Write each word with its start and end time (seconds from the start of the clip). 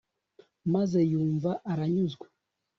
maze 0.73 0.99
yumva 1.11 1.51
aranyuzwe 1.71 2.25